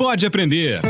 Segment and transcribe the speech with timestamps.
[0.00, 0.80] Pode Aprender.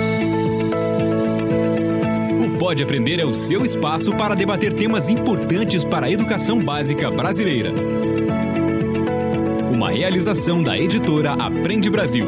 [2.45, 7.11] O Pode Aprender é o seu espaço para debater temas importantes para a educação básica
[7.11, 7.73] brasileira.
[9.73, 12.27] Uma realização da editora Aprende Brasil.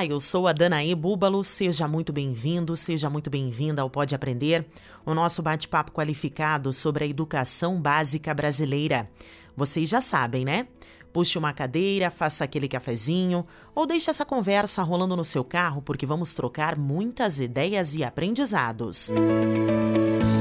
[0.00, 1.44] Olá, eu sou a Danae Búbalo.
[1.44, 4.66] Seja muito bem-vindo, seja muito bem-vinda ao Pode Aprender,
[5.04, 9.10] o nosso bate-papo qualificado sobre a educação básica brasileira.
[9.54, 10.68] Vocês já sabem, né?
[11.12, 13.44] Puxe uma cadeira, faça aquele cafezinho
[13.74, 19.10] ou deixe essa conversa rolando no seu carro porque vamos trocar muitas ideias e aprendizados.
[19.10, 20.39] Música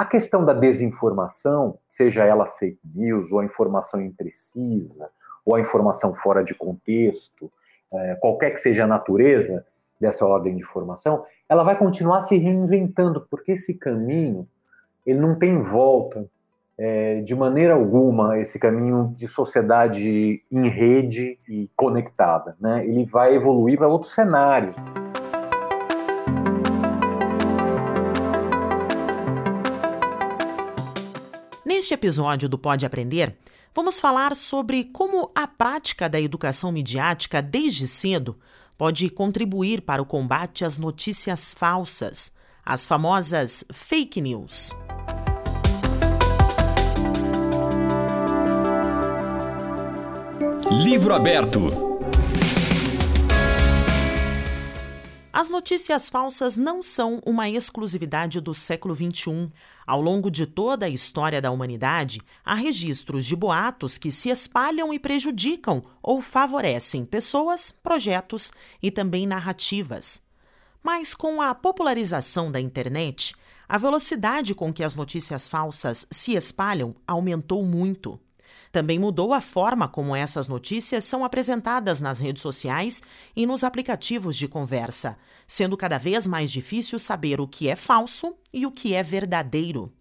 [0.00, 5.10] A questão da desinformação, seja ela fake news, ou a informação imprecisa,
[5.44, 7.52] ou a informação fora de contexto,
[7.92, 9.62] é, qualquer que seja a natureza
[10.00, 14.48] dessa ordem de informação, ela vai continuar se reinventando, porque esse caminho
[15.04, 16.24] ele não tem volta
[16.78, 22.56] é, de maneira alguma, esse caminho de sociedade em rede e conectada.
[22.58, 22.86] Né?
[22.86, 24.74] Ele vai evoluir para outro cenário.
[31.90, 33.36] Neste episódio do Pode Aprender,
[33.74, 38.38] vamos falar sobre como a prática da educação midiática desde cedo
[38.78, 42.32] pode contribuir para o combate às notícias falsas,
[42.64, 44.70] as famosas fake news.
[50.84, 51.89] Livro aberto.
[55.32, 59.48] As notícias falsas não são uma exclusividade do século XXI.
[59.86, 64.92] Ao longo de toda a história da humanidade, há registros de boatos que se espalham
[64.92, 70.26] e prejudicam ou favorecem pessoas, projetos e também narrativas.
[70.82, 73.32] Mas com a popularização da internet,
[73.68, 78.18] a velocidade com que as notícias falsas se espalham aumentou muito.
[78.72, 83.02] Também mudou a forma como essas notícias são apresentadas nas redes sociais
[83.34, 88.34] e nos aplicativos de conversa, sendo cada vez mais difícil saber o que é falso
[88.52, 89.92] e o que é verdadeiro.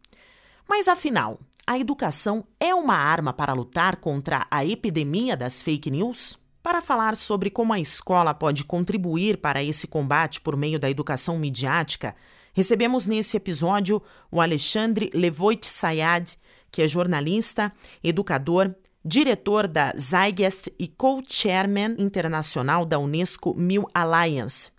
[0.67, 6.37] Mas afinal, a educação é uma arma para lutar contra a epidemia das fake news?
[6.61, 11.39] Para falar sobre como a escola pode contribuir para esse combate por meio da educação
[11.39, 12.15] midiática,
[12.53, 14.01] recebemos nesse episódio
[14.31, 16.35] o Alexandre Levoit Sayad,
[16.71, 17.71] que é jornalista,
[18.03, 24.71] educador, diretor da Zeitgeist e co-chairman internacional da Unesco Mil Alliance.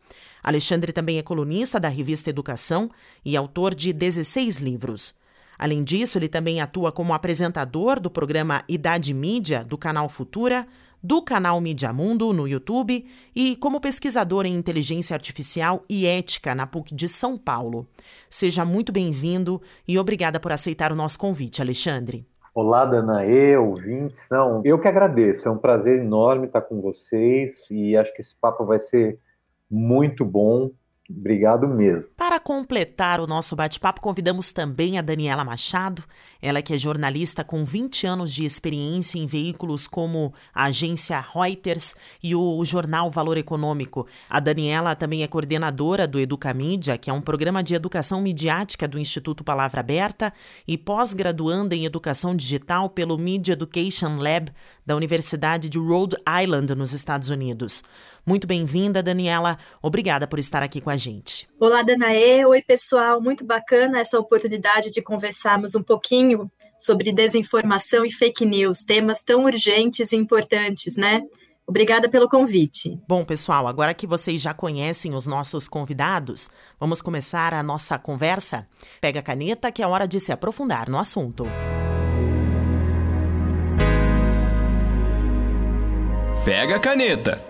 [0.42, 2.90] Alexandre também é colunista da revista Educação
[3.24, 5.14] e autor de 16 livros.
[5.58, 10.66] Além disso, ele também atua como apresentador do programa Idade Mídia do canal Futura,
[11.02, 16.66] do canal Mídia Mundo no YouTube e como pesquisador em inteligência artificial e ética na
[16.66, 17.86] PUC de São Paulo.
[18.28, 22.26] Seja muito bem-vindo e obrigada por aceitar o nosso convite, Alexandre.
[22.54, 24.28] Olá, Danaê, ouvintes.
[24.30, 25.48] Não, eu que agradeço.
[25.48, 29.18] É um prazer enorme estar com vocês e acho que esse papo vai ser
[29.70, 30.70] muito bom
[31.16, 32.04] Obrigado mesmo.
[32.16, 36.04] Para completar o nosso bate-papo, convidamos também a Daniela Machado,
[36.40, 41.96] ela que é jornalista com 20 anos de experiência em veículos como a agência Reuters
[42.22, 44.06] e o jornal Valor Econômico.
[44.28, 48.98] A Daniela também é coordenadora do Educamídia, que é um programa de educação midiática do
[48.98, 50.32] Instituto Palavra Aberta,
[50.66, 54.52] e pós-graduanda em educação digital pelo Media Education Lab
[54.86, 57.82] da Universidade de Rhode Island, nos Estados Unidos.
[58.30, 59.58] Muito bem-vinda, Daniela.
[59.82, 61.48] Obrigada por estar aqui com a gente.
[61.58, 62.46] Olá, Danaê.
[62.46, 63.20] Oi, pessoal.
[63.20, 66.48] Muito bacana essa oportunidade de conversarmos um pouquinho
[66.78, 71.22] sobre desinformação e fake news, temas tão urgentes e importantes, né?
[71.66, 72.96] Obrigada pelo convite.
[73.08, 78.64] Bom, pessoal, agora que vocês já conhecem os nossos convidados, vamos começar a nossa conversa?
[79.00, 81.46] Pega a caneta que é hora de se aprofundar no assunto.
[86.44, 87.49] Pega a caneta.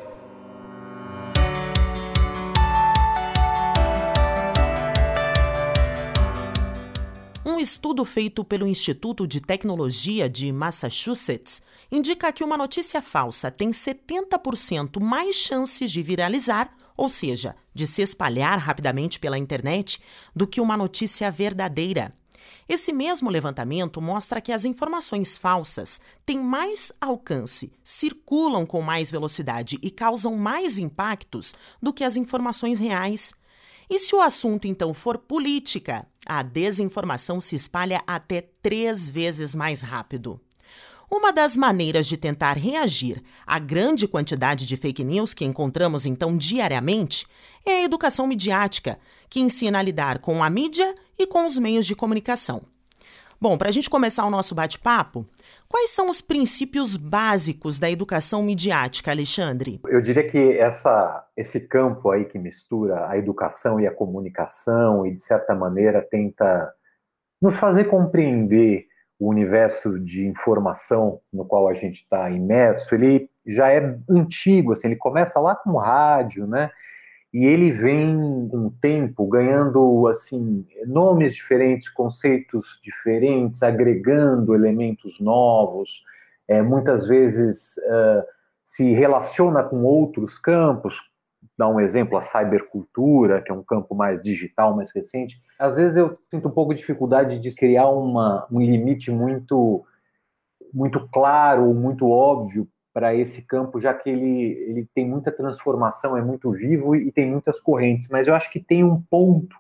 [7.61, 11.63] Um estudo feito pelo Instituto de Tecnologia de Massachusetts
[11.93, 18.01] indica que uma notícia falsa tem 70% mais chances de viralizar, ou seja, de se
[18.01, 20.01] espalhar rapidamente pela internet,
[20.35, 22.15] do que uma notícia verdadeira.
[22.67, 29.79] Esse mesmo levantamento mostra que as informações falsas têm mais alcance, circulam com mais velocidade
[29.83, 33.35] e causam mais impactos do que as informações reais.
[33.91, 39.83] E se o assunto então for política, a desinformação se espalha até três vezes mais
[39.83, 40.41] rápido.
[41.11, 46.37] Uma das maneiras de tentar reagir à grande quantidade de fake news que encontramos então
[46.37, 47.27] diariamente
[47.67, 48.97] é a educação midiática,
[49.29, 52.63] que ensina a lidar com a mídia e com os meios de comunicação.
[53.41, 55.27] Bom, para a gente começar o nosso bate-papo,
[55.71, 59.81] quais são os princípios básicos da educação midiática, Alexandre?
[59.87, 65.15] Eu diria que essa, esse campo aí que mistura a educação e a comunicação e,
[65.15, 66.71] de certa maneira, tenta
[67.41, 68.87] nos fazer compreender
[69.19, 74.89] o universo de informação no qual a gente está imerso, ele já é antigo, assim,
[74.89, 76.71] ele começa lá com o rádio, né?
[77.33, 86.03] E ele vem com o tempo ganhando assim nomes diferentes, conceitos diferentes, agregando elementos novos.
[86.49, 88.25] É, muitas vezes uh,
[88.65, 90.97] se relaciona com outros campos,
[91.57, 95.97] dar um exemplo, a cybercultura, que é um campo mais digital, mais recente, às vezes
[95.97, 99.85] eu sinto um pouco de dificuldade de criar uma, um limite muito,
[100.73, 106.23] muito claro, muito óbvio para esse campo, já que ele, ele tem muita transformação, é
[106.23, 108.09] muito vivo e tem muitas correntes.
[108.09, 109.57] Mas eu acho que tem um ponto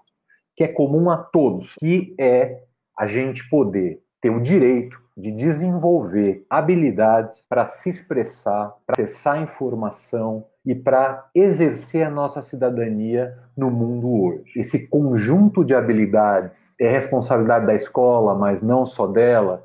[0.56, 2.62] que é comum a todos, que é
[2.96, 10.44] a gente poder ter o direito de desenvolver habilidades para se expressar, para acessar informação
[10.64, 14.52] e para exercer a nossa cidadania no mundo hoje.
[14.56, 19.64] Esse conjunto de habilidades é responsabilidade da escola, mas não só dela,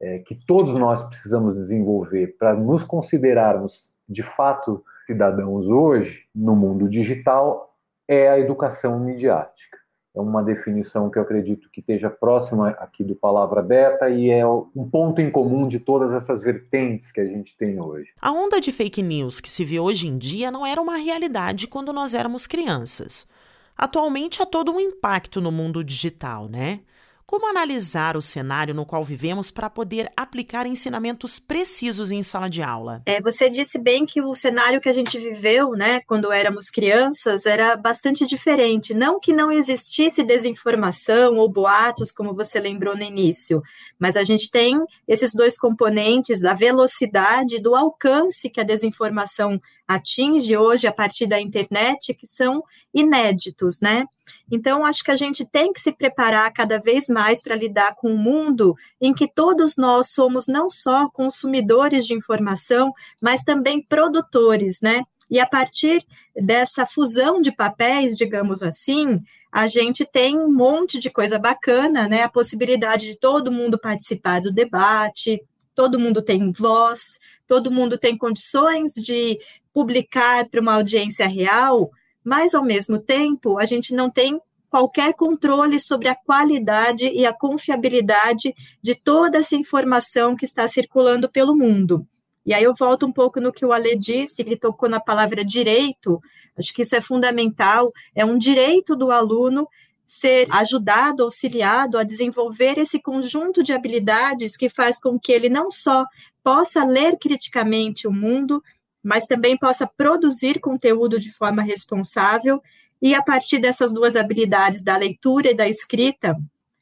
[0.00, 6.88] é, que todos nós precisamos desenvolver para nos considerarmos de fato cidadãos hoje no mundo
[6.88, 7.74] digital
[8.06, 9.78] é a educação midiática
[10.18, 14.44] é uma definição que eu acredito que esteja próxima aqui do Palavra Aberta e é
[14.46, 18.10] um ponto em comum de todas essas vertentes que a gente tem hoje.
[18.20, 21.68] A onda de fake news que se vê hoje em dia não era uma realidade
[21.68, 23.28] quando nós éramos crianças.
[23.76, 26.80] Atualmente há todo um impacto no mundo digital, né?
[27.30, 32.62] Como analisar o cenário no qual vivemos para poder aplicar ensinamentos precisos em sala de
[32.62, 33.02] aula?
[33.04, 37.44] É, você disse bem que o cenário que a gente viveu, né, quando éramos crianças,
[37.44, 38.94] era bastante diferente.
[38.94, 43.62] Não que não existisse desinformação ou boatos, como você lembrou no início,
[43.98, 50.54] mas a gente tem esses dois componentes da velocidade, do alcance que a desinformação atinge
[50.54, 52.62] hoje a partir da internet, que são
[52.92, 54.04] inéditos, né?
[54.52, 58.10] Então, acho que a gente tem que se preparar cada vez mais para lidar com
[58.12, 64.82] um mundo em que todos nós somos não só consumidores de informação, mas também produtores,
[64.82, 65.02] né?
[65.30, 66.04] E a partir
[66.36, 72.22] dessa fusão de papéis, digamos assim, a gente tem um monte de coisa bacana, né?
[72.22, 75.42] A possibilidade de todo mundo participar do debate,
[75.74, 77.18] todo mundo tem voz,
[77.48, 79.38] todo mundo tem condições de
[79.72, 81.90] publicar para uma audiência real,
[82.22, 84.40] mas ao mesmo tempo a gente não tem
[84.70, 91.28] qualquer controle sobre a qualidade e a confiabilidade de toda essa informação que está circulando
[91.28, 92.06] pelo mundo.
[92.44, 95.44] E aí eu volto um pouco no que o Ale disse, ele tocou na palavra
[95.44, 96.20] direito,
[96.58, 99.66] acho que isso é fundamental, é um direito do aluno
[100.06, 105.70] ser ajudado, auxiliado a desenvolver esse conjunto de habilidades que faz com que ele não
[105.70, 106.04] só
[106.48, 108.64] possa ler criticamente o mundo,
[109.02, 112.62] mas também possa produzir conteúdo de forma responsável
[113.02, 116.34] e a partir dessas duas habilidades da leitura e da escrita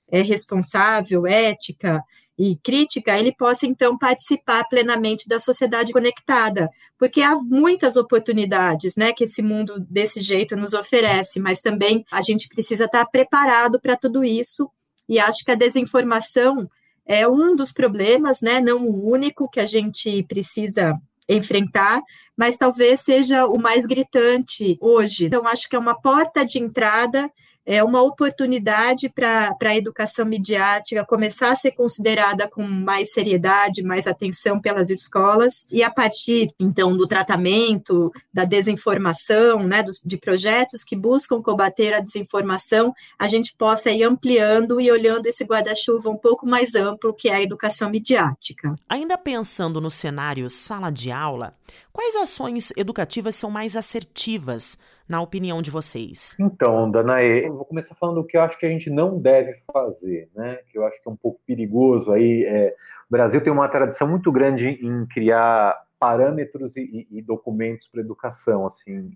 [0.09, 2.01] é responsável, ética
[2.39, 9.13] e crítica, ele possa então participar plenamente da sociedade conectada, porque há muitas oportunidades, né,
[9.13, 13.97] que esse mundo desse jeito nos oferece, mas também a gente precisa estar preparado para
[13.97, 14.71] tudo isso.
[15.09, 16.71] E acho que a desinformação
[17.07, 22.01] é um dos problemas, né, não o único que a gente precisa enfrentar,
[22.37, 25.27] mas talvez seja o mais gritante hoje.
[25.27, 27.31] Então, acho que é uma porta de entrada
[27.67, 34.07] é uma oportunidade para a educação midiática começar a ser considerada com mais seriedade, mais
[34.07, 40.85] atenção pelas escolas, e a partir, então, do tratamento, da desinformação, né, dos, de projetos
[40.85, 46.17] que buscam combater a desinformação, a gente possa ir ampliando e olhando esse guarda-chuva um
[46.17, 48.77] pouco mais amplo, que é a educação midiática.
[48.89, 51.57] Ainda pensando no cenário sala de aula,
[51.93, 56.37] quais ações educativas são mais assertivas na opinião de vocês?
[56.39, 59.61] Então, Danae, eu vou começar falando o que eu acho que a gente não deve
[59.73, 60.59] fazer, né?
[60.71, 62.45] Que eu acho que é um pouco perigoso aí.
[62.45, 62.75] É...
[63.09, 68.67] o Brasil tem uma tradição muito grande em criar parâmetros e, e documentos para educação,
[68.67, 69.11] assim.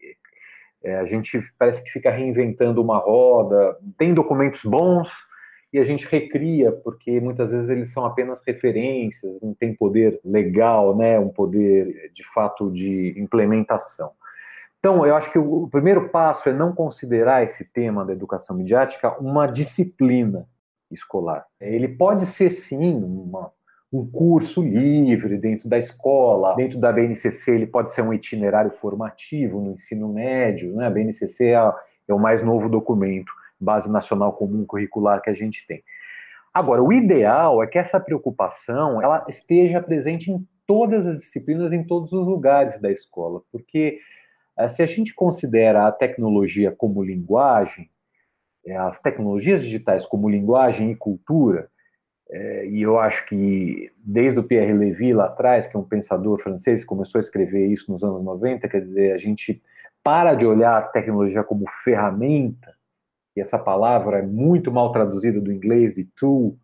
[0.82, 3.76] É, a gente parece que fica reinventando uma roda.
[3.99, 5.11] Tem documentos bons,
[5.73, 10.97] e a gente recria, porque muitas vezes eles são apenas referências, não tem poder legal,
[10.97, 14.11] né, um poder de fato de implementação.
[14.80, 19.14] Então, eu acho que o primeiro passo é não considerar esse tema da educação midiática
[19.20, 20.49] uma disciplina
[20.90, 21.46] escolar.
[21.60, 23.52] Ele pode ser, sim, uma,
[23.92, 29.60] um curso livre dentro da escola, dentro da BNCC ele pode ser um itinerário formativo
[29.60, 30.87] no ensino médio, né?
[30.87, 31.72] a BNCC é,
[32.08, 35.84] é o mais novo documento base nacional comum curricular que a gente tem.
[36.52, 41.84] Agora, o ideal é que essa preocupação ela esteja presente em todas as disciplinas, em
[41.84, 44.00] todos os lugares da escola, porque
[44.69, 47.90] se a gente considera a tecnologia como linguagem,
[48.67, 51.71] eh, as tecnologias digitais como linguagem e cultura,
[52.31, 56.40] é, e eu acho que desde o Pierre Levy lá atrás, que é um pensador
[56.40, 59.61] francês, começou a escrever isso nos anos 90, quer dizer, a gente
[60.02, 62.73] para de olhar a tecnologia como ferramenta,
[63.37, 66.57] e essa palavra é muito mal traduzida do inglês de tool,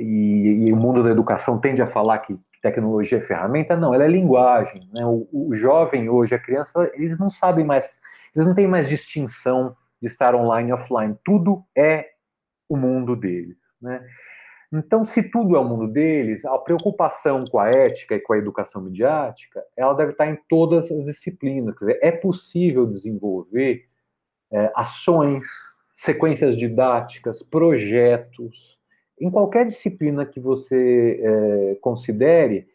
[0.00, 4.04] e, e, o mundo da educação tende a falar que tecnologia é ferramenta, não, ela
[4.04, 4.88] é linguagem.
[4.90, 5.04] Né?
[5.04, 8.00] O, o jovem hoje, a criança, eles não sabem mais,
[8.34, 12.08] eles não têm mais distinção de estar online e offline, tudo é
[12.66, 13.58] o mundo deles.
[13.80, 14.02] Né?
[14.72, 18.38] Então, se tudo é o mundo deles, a preocupação com a ética e com a
[18.38, 21.78] educação midiática, ela deve estar em todas as disciplinas.
[21.78, 23.84] Quer dizer, é possível desenvolver
[24.50, 25.42] é, ações,
[25.94, 28.73] sequências didáticas, projetos,
[29.20, 32.66] em qualquer disciplina que você é, considere,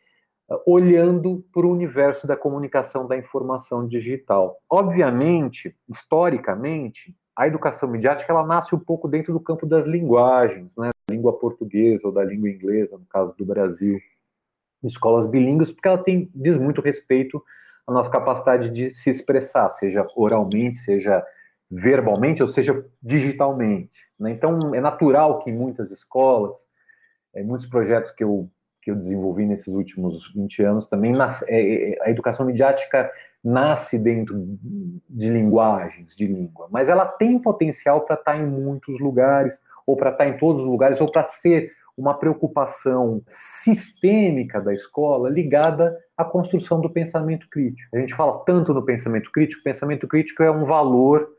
[0.65, 4.57] olhando para o universo da comunicação da informação digital.
[4.69, 10.89] Obviamente, historicamente, a educação midiática ela nasce um pouco dentro do campo das linguagens, né?
[11.07, 13.99] da língua portuguesa ou da língua inglesa, no caso do Brasil,
[14.83, 17.41] escolas bilíngues, porque ela tem, diz muito respeito
[17.85, 21.23] à nossa capacidade de se expressar, seja oralmente, seja
[21.69, 23.99] verbalmente, ou seja digitalmente.
[24.19, 24.31] Né?
[24.31, 26.53] Então, é natural que em muitas escolas,
[27.35, 28.49] em muitos projetos que eu
[28.81, 31.13] que eu desenvolvi nesses últimos 20 anos também,
[31.47, 33.11] é, é, a educação midiática
[33.43, 34.57] nasce dentro
[35.09, 39.97] de linguagens, de língua, mas ela tem potencial para estar tá em muitos lugares, ou
[39.97, 45.29] para estar tá em todos os lugares, ou para ser uma preocupação sistêmica da escola
[45.29, 47.95] ligada à construção do pensamento crítico.
[47.95, 51.29] A gente fala tanto no pensamento crítico, pensamento crítico é um valor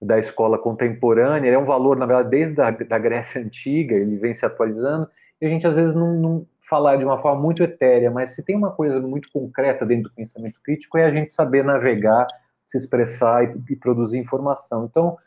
[0.00, 4.34] da escola contemporânea, é um valor, na verdade, desde a da Grécia Antiga, ele vem
[4.34, 5.08] se atualizando,
[5.40, 8.44] e a gente às vezes não, não falar de uma forma muito etérea, mas se
[8.44, 12.26] tem uma coisa muito concreta dentro do pensamento crítico é a gente saber navegar,
[12.66, 14.86] se expressar e, e produzir informação.
[14.88, 15.18] Então,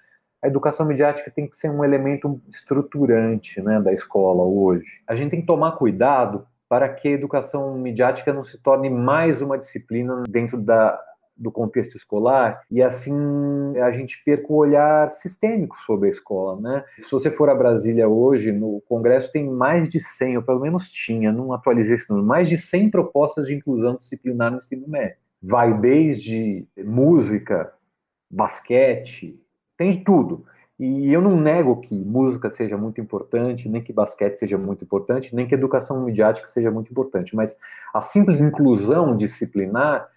[0.41, 4.85] a educação midiática tem que ser um elemento estruturante né, da escola hoje.
[5.07, 9.41] A gente tem que tomar cuidado para que a educação midiática não se torne mais
[9.41, 10.99] uma disciplina dentro da
[11.35, 13.15] do contexto escolar e assim
[13.79, 16.83] a gente perca o olhar sistêmico sobre a escola, né?
[16.99, 20.89] Se você for a Brasília hoje, no Congresso tem mais de 100, ou pelo menos
[20.89, 25.17] tinha, não atualizei esse número, mais de 100 propostas de inclusão disciplinar no ensino médio.
[25.41, 27.73] Vai desde música,
[28.29, 29.39] basquete,
[29.77, 30.45] tem de tudo.
[30.79, 35.35] E eu não nego que música seja muito importante, nem que basquete seja muito importante,
[35.35, 37.57] nem que educação midiática seja muito importante, mas
[37.93, 40.07] a simples inclusão disciplinar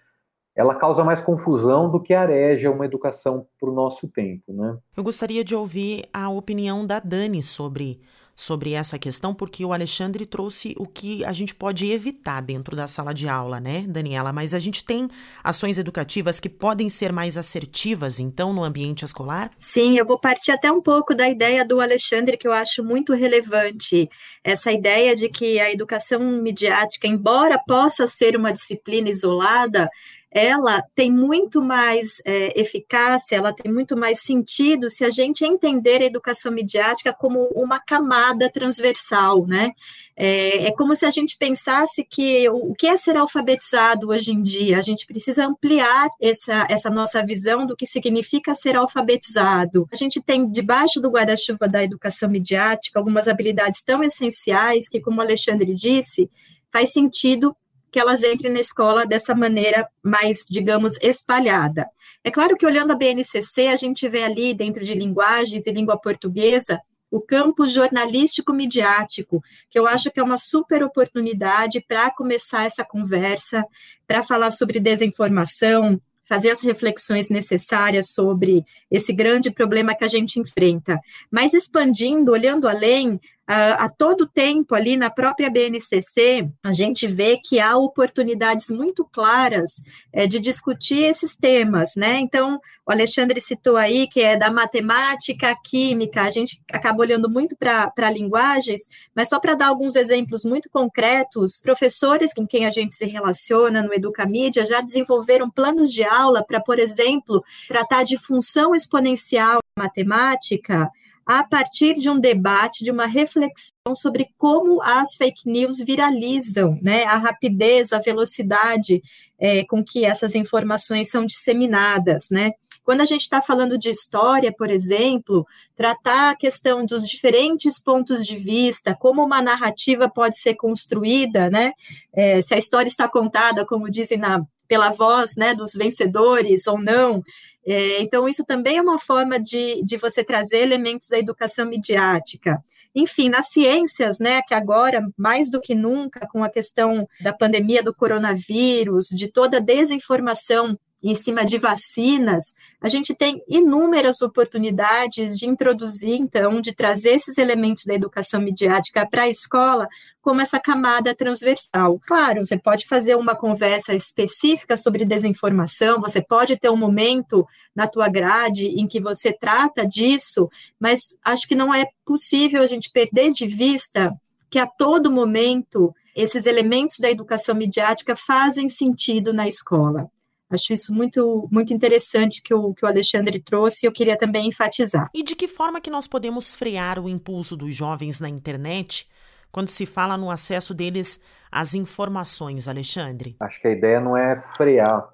[0.57, 4.75] ela causa mais confusão do que areja uma educação para o nosso tempo, né?
[4.95, 8.01] Eu gostaria de ouvir a opinião da Dani sobre
[8.37, 12.85] sobre essa questão, porque o Alexandre trouxe o que a gente pode evitar dentro da
[12.85, 14.31] sala de aula, né, Daniela?
[14.31, 15.09] Mas a gente tem
[15.43, 19.49] ações educativas que podem ser mais assertivas, então, no ambiente escolar?
[19.57, 23.11] Sim, eu vou partir até um pouco da ideia do Alexandre, que eu acho muito
[23.11, 24.07] relevante.
[24.43, 29.89] Essa ideia de que a educação midiática, embora possa ser uma disciplina isolada,
[30.29, 36.01] ela tem muito mais é, eficácia, ela tem muito mais sentido se a gente entender
[36.01, 39.71] a educação midiática como uma camada transversal, né?
[40.15, 44.41] É, é como se a gente pensasse que o, que é ser alfabetizado hoje em
[44.41, 44.77] dia?
[44.79, 49.87] A gente precisa ampliar essa, essa nossa visão do que significa ser alfabetizado.
[49.91, 55.19] A gente tem debaixo do guarda-chuva da educação midiática algumas habilidades tão essenciais que, como
[55.19, 56.29] o Alexandre disse,
[56.71, 57.55] faz sentido
[57.91, 61.89] que elas entrem na escola dessa maneira mais, digamos, espalhada.
[62.23, 65.97] É claro que olhando a BNCC, a gente vê ali dentro de linguagens e língua
[65.97, 72.65] portuguesa o campo jornalístico midiático, que eu acho que é uma super oportunidade para começar
[72.65, 73.63] essa conversa,
[74.05, 80.39] para falar sobre desinformação, fazer as reflexões necessárias sobre esse grande problema que a gente
[80.39, 80.99] enfrenta.
[81.31, 87.37] Mas expandindo, olhando além, a, a todo tempo ali na própria BNCC, a gente vê
[87.37, 92.19] que há oportunidades muito claras é, de discutir esses temas, né?
[92.19, 97.55] Então, o Alexandre citou aí que é da matemática, química, a gente acaba olhando muito
[97.55, 98.81] para linguagens,
[99.15, 103.81] mas só para dar alguns exemplos muito concretos, professores com quem a gente se relaciona
[103.81, 110.91] no Educamídia já desenvolveram planos de aula para, por exemplo, tratar de função exponencial matemática,
[111.27, 117.03] a partir de um debate, de uma reflexão sobre como as fake news viralizam, né?
[117.03, 119.03] A rapidez, a velocidade
[119.37, 122.53] é, com que essas informações são disseminadas, né?
[122.81, 128.25] Quando a gente está falando de história, por exemplo, tratar a questão dos diferentes pontos
[128.25, 131.73] de vista, como uma narrativa pode ser construída, né?
[132.13, 136.79] É, se a história está contada, como dizem na pela voz né, dos vencedores ou
[136.79, 137.23] não.
[137.65, 142.63] É, então, isso também é uma forma de, de você trazer elementos da educação midiática.
[142.95, 147.83] Enfim, nas ciências, né, que agora, mais do que nunca, com a questão da pandemia
[147.83, 155.37] do coronavírus, de toda a desinformação em cima de vacinas, a gente tem inúmeras oportunidades
[155.37, 159.87] de introduzir, então, de trazer esses elementos da educação midiática para a escola
[160.21, 162.01] como essa camada transversal.
[162.05, 167.87] Claro, você pode fazer uma conversa específica sobre desinformação, você pode ter um momento na
[167.87, 170.49] tua grade em que você trata disso,
[170.79, 174.11] mas acho que não é possível a gente perder de vista
[174.49, 180.09] que a todo momento esses elementos da educação midiática fazem sentido na escola.
[180.49, 184.47] Acho isso muito, muito interessante que o, que o Alexandre trouxe e eu queria também
[184.47, 185.09] enfatizar.
[185.13, 189.09] E de que forma que nós podemos frear o impulso dos jovens na internet
[189.51, 193.35] quando se fala no acesso deles às informações, Alexandre?
[193.41, 195.09] Acho que a ideia não é frear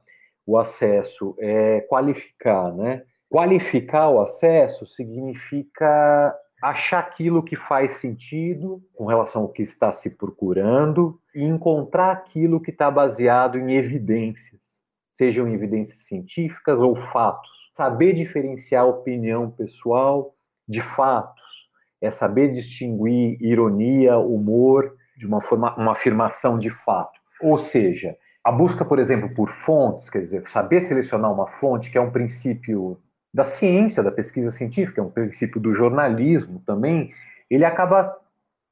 [0.46, 3.04] o acesso, é qualificar, né?
[3.28, 10.12] Qualificar o acesso significa achar aquilo que faz sentido com relação ao que está se
[10.12, 14.73] procurando e encontrar aquilo que está baseado em evidências
[15.13, 17.50] sejam evidências científicas ou fatos.
[17.75, 20.36] Saber diferenciar opinião pessoal
[20.67, 21.41] de fatos
[22.01, 27.17] é saber distinguir ironia, humor de uma, forma, uma afirmação de fato.
[27.41, 31.98] Ou seja, a busca, por exemplo, por fontes, quer dizer, saber selecionar uma fonte, que
[31.98, 33.00] é um princípio
[33.34, 37.12] da ciência, da pesquisa científica, é um princípio do jornalismo também,
[37.50, 38.15] ele acaba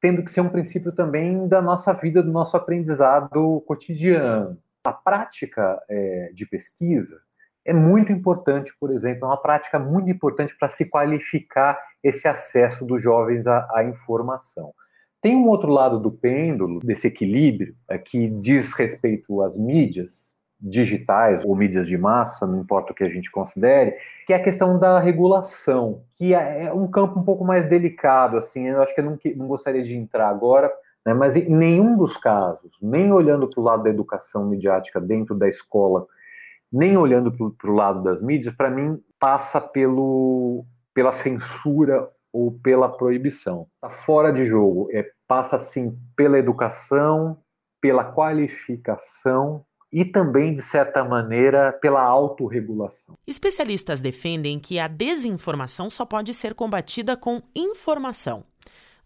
[0.02, 4.58] tendo que ser um princípio também da nossa vida, do nosso aprendizado cotidiano.
[4.84, 7.22] A prática é, de pesquisa
[7.64, 12.84] é muito importante, por exemplo, é uma prática muito importante para se qualificar esse acesso
[12.86, 14.74] dos jovens à, à, informação.
[15.22, 21.46] Tem um outro lado do pêndulo, desse equilíbrio, é, que diz respeito às mídias digitais
[21.46, 24.80] ou mídias de massa, não importa o que a gente considere, que é a questão
[24.80, 29.02] da regulação, que é, é um campo um pouco mais delicado, assim, eu acho que
[29.02, 30.72] eu não, não gostaria de entrar agora,
[31.06, 31.14] né?
[31.14, 35.48] Mas em nenhum dos casos, nem olhando para o lado da educação midiática dentro da
[35.48, 36.06] escola,
[36.72, 42.88] nem olhando para o lado das mídias, para mim passa pelo, pela censura ou pela
[42.88, 43.68] proibição.
[43.76, 44.88] Está fora de jogo.
[44.92, 47.38] É, passa, sim, pela educação,
[47.82, 53.18] pela qualificação e também, de certa maneira, pela autorregulação.
[53.28, 58.46] Especialistas defendem que a desinformação só pode ser combatida com informação.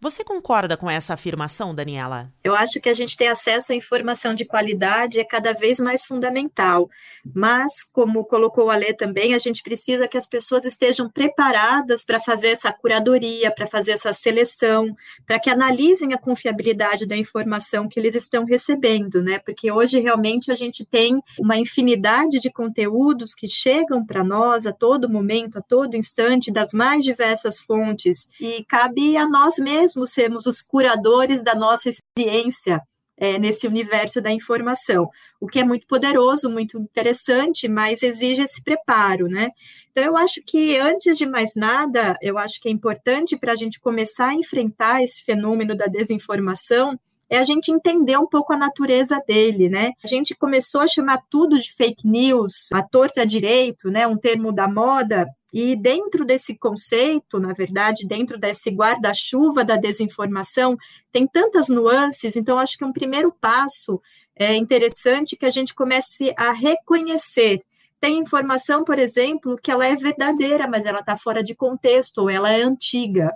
[0.06, 2.32] Você concorda com essa afirmação, Daniela?
[2.44, 6.06] Eu acho que a gente ter acesso à informação de qualidade é cada vez mais
[6.06, 6.92] fundamental.
[7.34, 12.20] Mas, como colocou a Lê também, a gente precisa que as pessoas estejam preparadas para
[12.20, 18.00] fazer essa curadoria, para fazer essa seleção, para que analisem a confiabilidade da informação que
[18.00, 19.40] eles estão recebendo, né?
[19.40, 24.72] Porque hoje realmente a gente tem uma infinidade de conteúdos que chegam para nós a
[24.72, 30.12] todo momento, a todo instante, das mais diversas fontes, e cabe a nós mesmos mesmos
[30.12, 32.82] sermos os curadores da nossa experiência
[33.18, 35.08] é, nesse universo da informação,
[35.40, 39.50] o que é muito poderoso, muito interessante, mas exige esse preparo, né?
[39.92, 43.56] Então, eu acho que, antes de mais nada, eu acho que é importante para a
[43.56, 47.00] gente começar a enfrentar esse fenômeno da desinformação,
[47.36, 49.92] é a gente entender um pouco a natureza dele, né?
[50.04, 54.08] A gente começou a chamar tudo de fake news, a torta direito, né?
[54.08, 60.76] Um termo da moda, e dentro desse conceito, na verdade, dentro desse guarda-chuva da desinformação,
[61.12, 64.02] tem tantas nuances, então acho que um primeiro passo
[64.36, 67.62] é interessante que a gente comece a reconhecer
[68.06, 72.30] tem informação, por exemplo, que ela é verdadeira, mas ela está fora de contexto, ou
[72.30, 73.32] ela é antiga.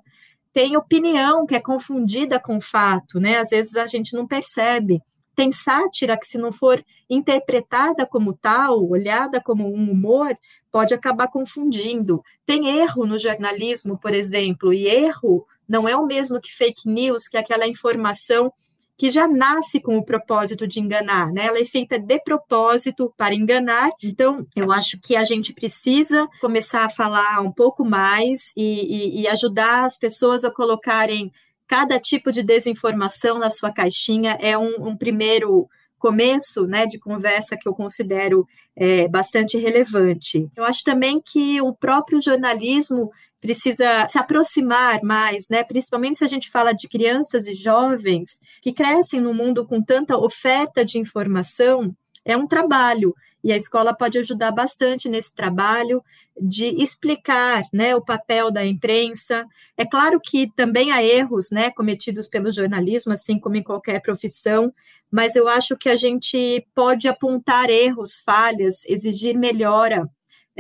[0.54, 3.38] Tem opinião que é confundida com fato, né?
[3.38, 5.02] Às vezes a gente não percebe.
[5.36, 10.38] Tem sátira que, se não for interpretada como tal, olhada como um humor,
[10.72, 12.22] pode acabar confundindo.
[12.46, 17.28] Tem erro no jornalismo, por exemplo, e erro não é o mesmo que fake news,
[17.28, 18.52] que é aquela informação
[19.00, 21.46] que já nasce com o propósito de enganar, né?
[21.46, 23.90] Ela é feita de propósito para enganar.
[24.04, 29.22] Então, eu acho que a gente precisa começar a falar um pouco mais e, e,
[29.22, 31.32] e ajudar as pessoas a colocarem
[31.66, 37.56] cada tipo de desinformação na sua caixinha é um, um primeiro começo né, de conversa
[37.56, 40.50] que eu considero é, bastante relevante.
[40.58, 45.64] Eu acho também que o próprio jornalismo precisa se aproximar mais, né?
[45.64, 50.18] Principalmente se a gente fala de crianças e jovens que crescem no mundo com tanta
[50.18, 53.14] oferta de informação, é um trabalho.
[53.42, 56.04] e a escola pode ajudar bastante nesse trabalho
[56.42, 59.46] de explicar né, o papel da imprensa.
[59.78, 64.74] É claro que também há erros né, cometidos pelo jornalismo, assim como em qualquer profissão,
[65.10, 70.10] mas eu acho que a gente pode apontar erros, falhas, exigir melhora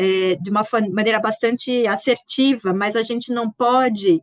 [0.01, 4.21] é, de uma maneira bastante assertiva, mas a gente não pode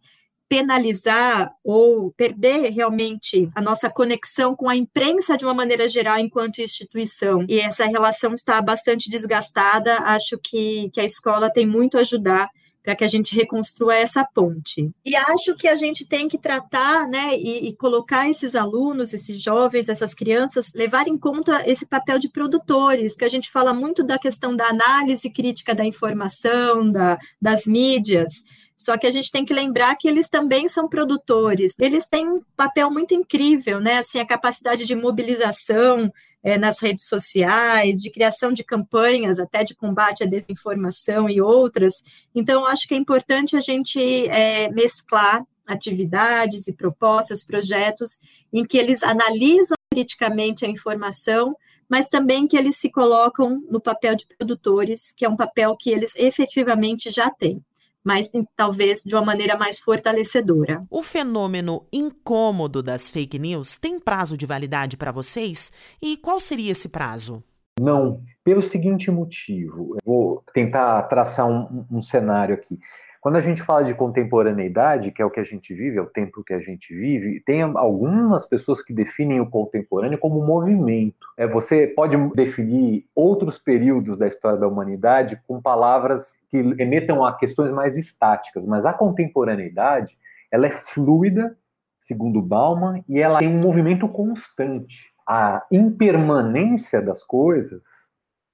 [0.49, 6.63] penalizar ou perder realmente a nossa conexão com a imprensa de uma maneira geral enquanto
[6.63, 7.45] instituição.
[7.47, 9.99] E essa relação está bastante desgastada.
[9.99, 12.49] Acho que, que a escola tem muito a ajudar
[12.87, 14.93] para que a gente reconstrua essa ponte.
[15.05, 19.43] E acho que a gente tem que tratar, né, e, e, colocar esses alunos, esses
[19.43, 24.05] jovens, essas crianças, levar em conta esse papel de produtores, que a gente fala muito
[24.05, 28.45] da questão da análise crítica da informação, da, das mídias,
[28.77, 31.75] só que a gente tem que lembrar que eles também são produtores.
[31.81, 33.99] Eles têm um papel muito incrível, né?
[33.99, 36.13] Assim, a capacidade de mobilização
[36.47, 42.05] é, nas redes sociais, de criação de campanhas, até de combate à desinformação e outras.
[42.33, 48.21] Então, acho que é importante a gente é, mesclar atividades e propostas, projetos
[48.53, 51.57] em que eles analisam criticamente a informação,
[51.89, 55.91] mas também que eles se colocam no papel de produtores, que é um papel que
[55.91, 57.61] eles efetivamente já têm
[58.07, 60.85] mas talvez de uma maneira mais fortalecedora.
[60.89, 65.73] O fenômeno incômodo das fake news tem prazo de validade para vocês?
[66.01, 67.43] E qual seria esse prazo?
[67.81, 69.97] Não, pelo seguinte motivo.
[69.97, 72.79] Eu vou tentar traçar um, um cenário aqui.
[73.27, 76.07] Quando a gente fala de contemporaneidade, que é o que a gente vive, é o
[76.07, 81.27] tempo que a gente vive, tem algumas pessoas que definem o contemporâneo como movimento.
[81.37, 87.37] É, você pode definir outros períodos da história da humanidade com palavras que remetam a
[87.37, 90.17] questões mais estáticas, mas a contemporaneidade
[90.49, 91.59] ela é fluida,
[91.99, 95.13] segundo Bauman, e ela tem um movimento constante.
[95.29, 97.83] A impermanência das coisas,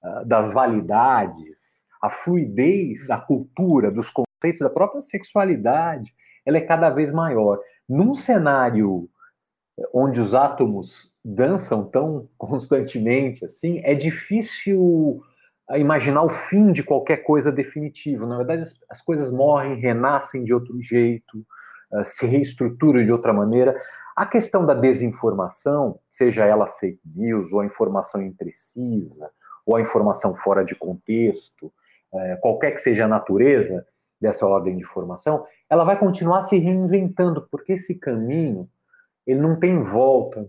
[0.03, 4.09] ah, das validades, a fluidez da cultura, dos
[4.43, 6.13] conceitos da própria sexualidade,
[6.45, 7.61] ela é cada vez maior.
[7.89, 9.09] Num cenário
[9.79, 15.23] eh, onde os átomos dançam tão constantemente assim, é difícil
[15.77, 18.27] imaginar o fim de qualquer coisa definitivo.
[18.27, 21.39] Na verdade, as, as coisas morrem, renascem de outro jeito,
[21.93, 23.81] uh, se reestruturam de outra maneira.
[24.15, 29.31] A questão da desinformação, seja ela fake news, ou a informação imprecisa,
[29.65, 31.73] ou a informação fora de contexto,
[32.13, 33.87] uh, qualquer que seja a natureza,
[34.23, 38.69] dessa ordem de formação, ela vai continuar se reinventando, porque esse caminho
[39.27, 40.49] ele não tem volta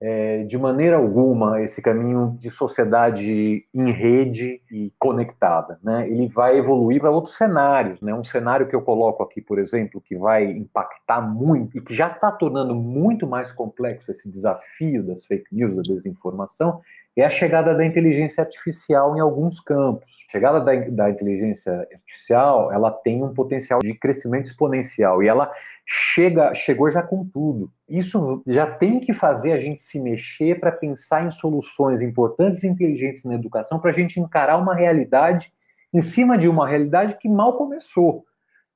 [0.00, 6.06] é, de maneira alguma esse caminho de sociedade em rede e conectada, né?
[6.06, 8.12] Ele vai evoluir para outros cenários, né?
[8.14, 12.08] Um cenário que eu coloco aqui, por exemplo, que vai impactar muito e que já
[12.08, 16.82] está tornando muito mais complexo esse desafio das fake news, da desinformação,
[17.16, 20.10] é a chegada da inteligência artificial em alguns campos.
[20.28, 25.50] A chegada da, da inteligência artificial, ela tem um potencial de crescimento exponencial e ela
[25.86, 27.70] chega, chegou já com tudo.
[27.88, 32.68] Isso já tem que fazer a gente se mexer para pensar em soluções importantes e
[32.68, 35.52] inteligentes na educação para a gente encarar uma realidade
[35.92, 38.24] em cima de uma realidade que mal começou.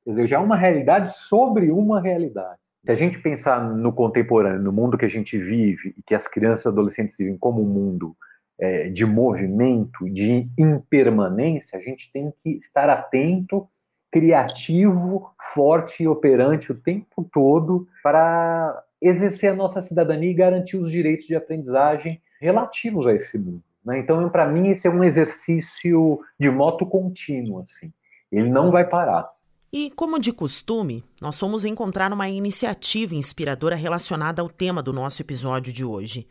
[0.05, 2.61] Quer dizer, já é uma realidade sobre uma realidade.
[2.85, 6.29] Se a gente pensar no contemporâneo, no mundo que a gente vive e que as
[6.29, 8.17] crianças e adolescentes vivem como um mundo
[8.59, 13.69] é, de movimento, de impermanência, a gente tem que estar atento,
[14.11, 20.91] criativo, forte e operante o tempo todo para exercer a nossa cidadania e garantir os
[20.91, 23.63] direitos de aprendizagem relativos a esse mundo.
[23.85, 24.01] Né?
[24.01, 27.63] Então, para mim, esse é um exercício de moto contínuo.
[27.63, 27.93] Assim.
[28.33, 29.29] Ele não vai parar.
[29.73, 35.21] E, como de costume, nós fomos encontrar uma iniciativa inspiradora relacionada ao tema do nosso
[35.21, 36.27] episódio de hoje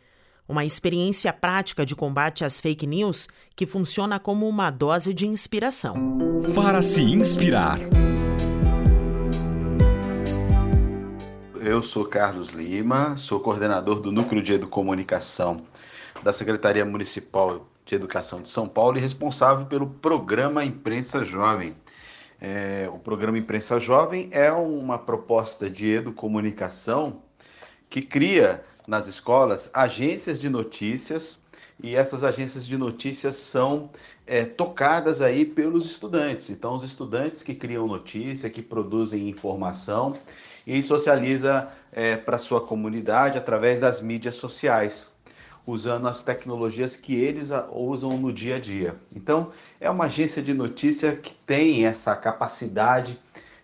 [0.48, 5.96] uma experiência prática de combate às fake news que funciona como uma dose de inspiração.
[6.56, 7.80] Para se inspirar.
[11.60, 15.66] Eu sou Carlos Lima, sou coordenador do Núcleo de Educomunicação
[16.24, 21.76] da Secretaria Municipal de Educação de São Paulo e responsável pelo programa Imprensa Jovem.
[22.40, 27.22] É, o programa Imprensa Jovem é uma proposta de educomunicação
[27.90, 31.40] que cria nas escolas agências de notícias
[31.84, 33.92] e essas agências de notícias são
[34.26, 36.50] é, tocadas aí pelos estudantes.
[36.50, 40.18] Então, os estudantes que criam notícia, que produzem informação
[40.66, 45.14] e socializa é, para sua comunidade através das mídias sociais,
[45.68, 48.96] usando as tecnologias que eles usam no dia a dia.
[49.16, 53.20] Então, é uma agência de notícia que tem essa capacidade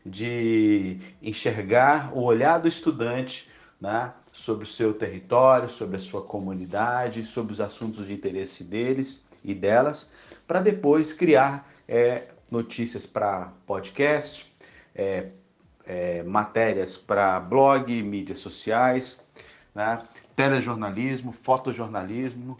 [0.05, 3.49] de enxergar o olhar do estudante,
[3.81, 4.13] né?
[4.33, 9.53] Sobre o seu território, sobre a sua comunidade, sobre os assuntos de interesse deles e
[9.53, 10.09] delas,
[10.47, 14.51] para depois criar é, notícias para podcast,
[14.95, 15.27] é,
[15.85, 19.21] é, matérias para blog, mídias sociais,
[19.75, 20.01] né,
[20.35, 22.57] telejornalismo, fotojornalismo.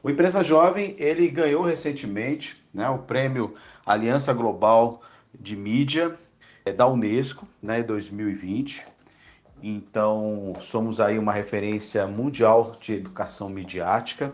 [0.00, 3.54] O Empresa Jovem ele ganhou recentemente né, o prêmio
[3.84, 5.02] Aliança Global
[5.38, 6.14] de Mídia
[6.64, 8.93] é, da Unesco, né, 2020.
[9.66, 14.30] Então, somos aí uma referência mundial de educação midiática.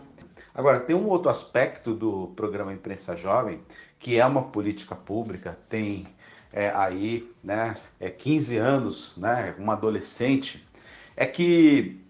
[0.53, 3.61] Agora, tem um outro aspecto do programa Imprensa Jovem,
[3.97, 6.05] que é uma política pública, tem
[6.51, 10.67] é, aí né, é 15 anos, né, uma adolescente,
[11.15, 12.01] é que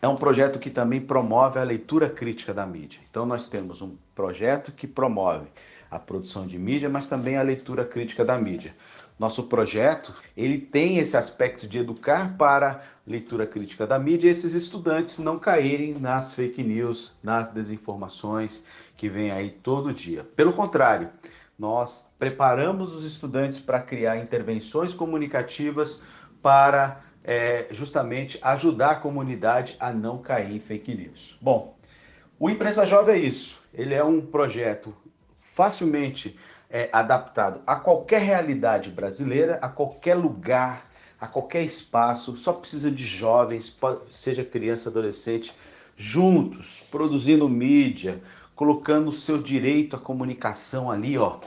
[0.00, 3.00] é um projeto que também promove a leitura crítica da mídia.
[3.10, 5.48] Então, nós temos um projeto que promove
[5.90, 8.76] a produção de mídia, mas também a leitura crítica da mídia.
[9.18, 15.18] Nosso projeto, ele tem esse aspecto de educar para leitura crítica da mídia esses estudantes
[15.18, 18.64] não caírem nas fake news, nas desinformações
[18.96, 20.24] que vem aí todo dia.
[20.34, 21.10] Pelo contrário,
[21.56, 26.00] nós preparamos os estudantes para criar intervenções comunicativas
[26.42, 31.38] para é, justamente ajudar a comunidade a não cair em fake news.
[31.40, 31.76] Bom,
[32.38, 33.62] o Imprensa Jovem é isso.
[33.72, 34.94] Ele é um projeto
[35.40, 36.36] facilmente
[36.74, 42.36] é, adaptado a qualquer realidade brasileira, a qualquer lugar, a qualquer espaço.
[42.36, 43.74] Só precisa de jovens,
[44.10, 45.54] seja criança, adolescente,
[45.96, 48.20] juntos, produzindo mídia,
[48.56, 51.38] colocando o seu direito à comunicação ali, ó,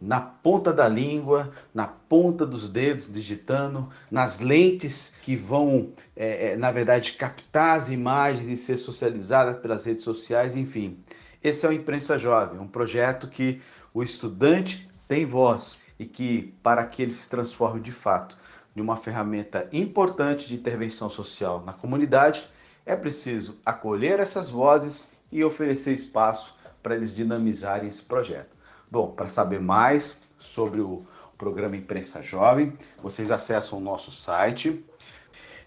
[0.00, 6.56] na ponta da língua, na ponta dos dedos, digitando, nas lentes que vão, é, é,
[6.56, 10.98] na verdade, captar as imagens e ser socializadas pelas redes sociais, enfim.
[11.42, 13.60] Esse é o Imprensa Jovem, um projeto que
[13.94, 18.36] o estudante tem voz e que, para que ele se transforme de fato
[18.74, 22.44] em uma ferramenta importante de intervenção social na comunidade,
[22.84, 28.58] é preciso acolher essas vozes e oferecer espaço para eles dinamizarem esse projeto.
[28.90, 31.06] Bom, para saber mais sobre o
[31.38, 34.84] programa Imprensa Jovem, vocês acessam o nosso site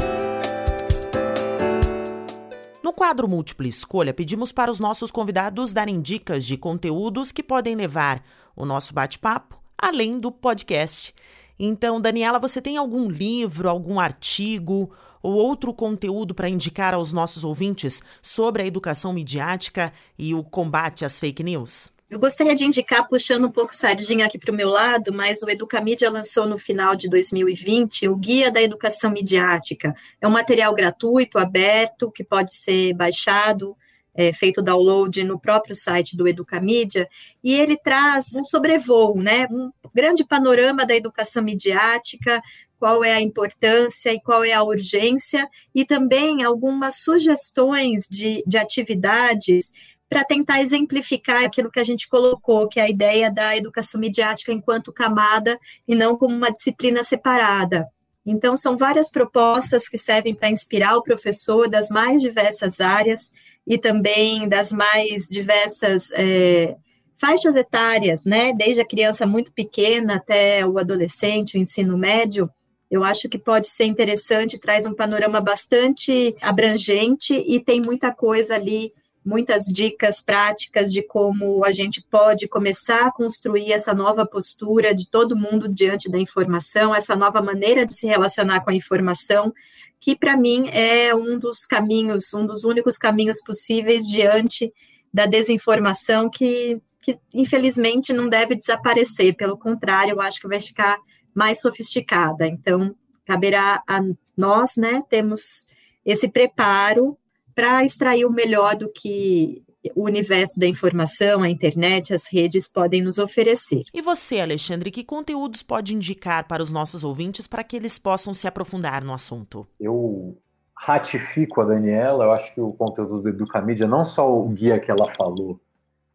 [2.84, 7.75] No quadro Múltipla Escolha, pedimos para os nossos convidados darem dicas de conteúdos que podem
[7.75, 8.23] levar
[8.56, 11.13] o nosso bate-papo além do podcast.
[11.60, 14.91] Então, Daniela, você tem algum livro, algum artigo
[15.25, 21.03] ou outro conteúdo para indicar aos nossos ouvintes sobre a educação midiática e o combate
[21.03, 21.91] às fake news?
[22.07, 25.49] Eu gostaria de indicar, puxando um pouco sardinha aqui para o meu lado, mas o
[25.49, 29.95] Educamídia lançou no final de 2020 o Guia da Educação Midiática.
[30.21, 33.75] É um material gratuito, aberto, que pode ser baixado,
[34.15, 37.09] é, feito download no próprio site do Educamídia,
[37.43, 42.41] e ele traz um sobrevoo, né, um grande panorama da educação midiática,
[42.79, 48.57] qual é a importância e qual é a urgência, e também algumas sugestões de, de
[48.57, 49.71] atividades
[50.09, 54.53] para tentar exemplificar aquilo que a gente colocou, que é a ideia da educação midiática
[54.53, 57.88] enquanto camada e não como uma disciplina separada.
[58.25, 63.31] Então, são várias propostas que servem para inspirar o professor das mais diversas áreas
[63.67, 66.75] e também das mais diversas é,
[67.17, 68.53] faixas etárias, né?
[68.53, 72.49] Desde a criança muito pequena até o adolescente, o ensino médio,
[72.95, 78.55] eu acho que pode ser interessante, traz um panorama bastante abrangente e tem muita coisa
[78.55, 84.93] ali, muitas dicas práticas de como a gente pode começar a construir essa nova postura
[84.93, 89.53] de todo mundo diante da informação, essa nova maneira de se relacionar com a informação,
[89.99, 94.71] que para mim é um dos caminhos, um dos únicos caminhos possíveis diante
[95.13, 100.97] da desinformação que, que infelizmente não deve desaparecer, pelo contrário, eu acho que vai ficar
[101.35, 102.47] mais sofisticada.
[102.47, 102.95] Então,
[103.25, 103.99] caberá a
[104.37, 105.67] nós, né, temos
[106.05, 107.17] esse preparo
[107.53, 109.63] para extrair o melhor do que
[109.95, 113.83] o universo da informação, a internet, as redes podem nos oferecer.
[113.93, 118.33] E você, Alexandre, que conteúdos pode indicar para os nossos ouvintes para que eles possam
[118.33, 119.67] se aprofundar no assunto?
[119.79, 120.37] Eu
[120.75, 124.89] ratifico a Daniela, eu acho que o conteúdo do Educamídia, não só o guia que
[124.89, 125.59] ela falou,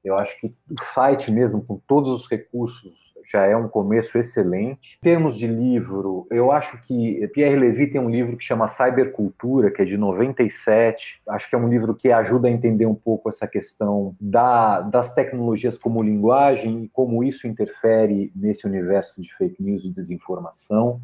[0.04, 2.92] eu acho que o site mesmo, com todos os recursos
[3.31, 4.99] já é um começo excelente.
[4.99, 9.71] Em termos de livro, eu acho que Pierre Levy tem um livro que chama Cybercultura,
[9.71, 11.23] que é de 97.
[11.29, 15.14] Acho que é um livro que ajuda a entender um pouco essa questão da, das
[15.14, 21.01] tecnologias como linguagem e como isso interfere nesse universo de fake news e desinformação.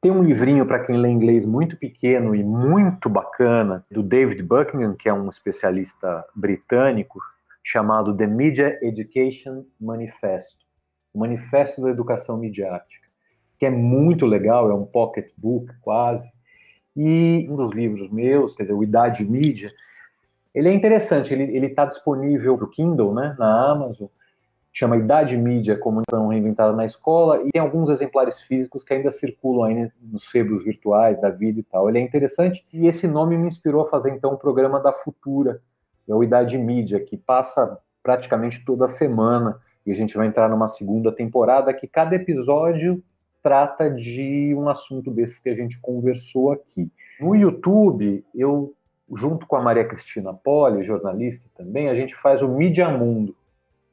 [0.00, 4.94] Tem um livrinho para quem lê inglês muito pequeno e muito bacana do David Buckingham,
[4.94, 7.20] que é um especialista britânico,
[7.62, 10.64] chamado The Media Education Manifesto,
[11.12, 13.08] o Manifesto da Educação Midiática,
[13.58, 16.30] que é muito legal, é um pocket book quase,
[16.96, 19.72] e um dos livros meus, quer dizer, o Idade Mídia,
[20.54, 24.08] ele é interessante, ele está disponível para o Kindle, né, na Amazon,
[24.72, 29.64] chama Idade Mídia, Comunicação Reinventada na Escola, e tem alguns exemplares físicos que ainda circulam
[29.64, 31.88] aí nos sebos virtuais da vida e tal.
[31.88, 35.60] Ele é interessante, e esse nome me inspirou a fazer então o programa da Futura,
[36.08, 40.68] é o Idade Mídia, que passa praticamente toda semana, e a gente vai entrar numa
[40.68, 43.02] segunda temporada que cada episódio
[43.42, 46.90] trata de um assunto desse que a gente conversou aqui.
[47.20, 48.74] No YouTube, eu
[49.12, 53.34] junto com a Maria Cristina Poli, jornalista também, a gente faz o Mídia Mundo,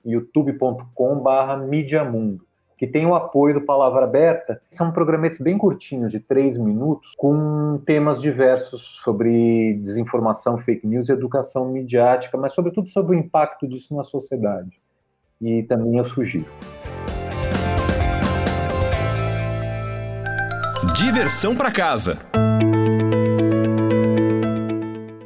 [0.05, 1.57] youtube.com/barra
[2.05, 2.45] Mundo,
[2.77, 4.61] que tem o apoio do Palavra Aberta.
[4.69, 11.11] São programetes bem curtinhos, de três minutos, com temas diversos sobre desinformação, fake news e
[11.11, 14.79] educação midiática, mas sobretudo sobre o impacto disso na sociedade.
[15.41, 16.47] E também eu sugiro.
[20.95, 22.17] Diversão para casa.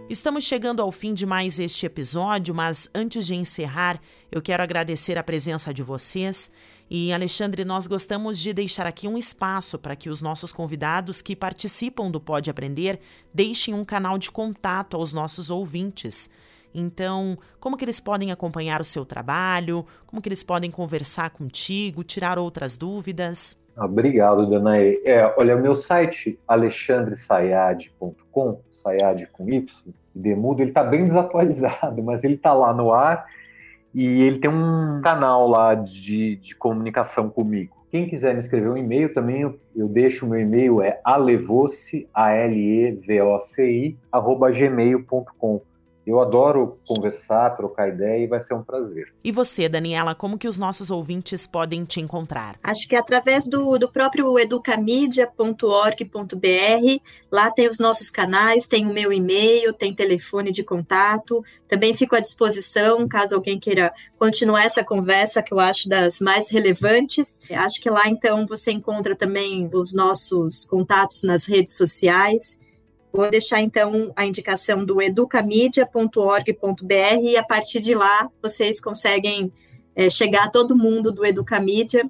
[0.10, 5.18] Estamos chegando ao fim de mais este episódio, mas antes de encerrar, eu quero agradecer
[5.18, 6.52] a presença de vocês.
[6.90, 11.38] E, Alexandre, nós gostamos de deixar aqui um espaço para que os nossos convidados que
[11.38, 13.00] participam do Pode Aprender
[13.34, 16.30] deixem um canal de contato aos nossos ouvintes.
[16.74, 19.86] Então, como que eles podem acompanhar o seu trabalho?
[20.06, 23.60] Como que eles podem conversar contigo, tirar outras dúvidas?
[23.78, 25.02] Obrigado, Danae.
[25.06, 29.66] É, olha, o meu site alexandresayad.com, Sayad com Y,
[30.14, 33.26] Demudo, ele está bem desatualizado, mas ele está lá no ar
[33.94, 37.76] e ele tem um canal lá de, de comunicação comigo.
[37.90, 42.08] Quem quiser me escrever um e-mail também, eu, eu deixo o meu e-mail, é alevoci,
[42.14, 45.62] A-L-E-V-O-C-I, arroba gmail.com.
[46.06, 49.14] Eu adoro conversar, trocar ideia e vai ser um prazer.
[49.24, 52.58] E você, Daniela, como que os nossos ouvintes podem te encontrar?
[52.64, 58.94] Acho que é através do, do próprio educamedia.org.br, lá tem os nossos canais, tem o
[58.94, 61.44] meu e-mail, tem telefone de contato.
[61.68, 66.50] Também fico à disposição, caso alguém queira continuar essa conversa, que eu acho das mais
[66.50, 67.40] relevantes.
[67.50, 72.60] Acho que lá, então, você encontra também os nossos contatos nas redes sociais.
[73.14, 79.52] Vou deixar então a indicação do educamedia.org.br e a partir de lá vocês conseguem
[79.96, 82.10] é, chegar a todo mundo do Educamídia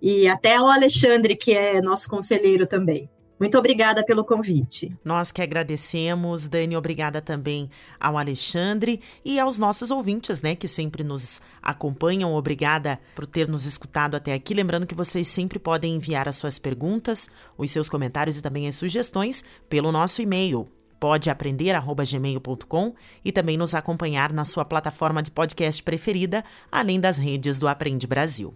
[0.00, 3.08] e até ao Alexandre, que é nosso conselheiro também.
[3.42, 4.96] Muito obrigada pelo convite.
[5.04, 11.02] Nós que agradecemos, Dani, obrigada também ao Alexandre e aos nossos ouvintes, né, que sempre
[11.02, 12.32] nos acompanham.
[12.36, 14.54] Obrigada por ter nos escutado até aqui.
[14.54, 17.28] Lembrando que vocês sempre podem enviar as suas perguntas,
[17.58, 20.68] os seus comentários e também as sugestões pelo nosso e-mail
[21.00, 27.66] podeaprender@gmail.com e também nos acompanhar na sua plataforma de podcast preferida, além das redes do
[27.66, 28.54] Aprende Brasil.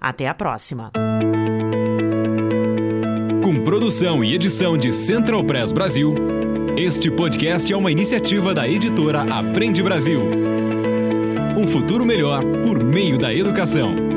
[0.00, 0.90] Até a próxima.
[3.64, 6.12] Produção e edição de Central Press Brasil,
[6.76, 10.20] este podcast é uma iniciativa da editora Aprende Brasil.
[11.56, 14.11] Um futuro melhor por meio da educação.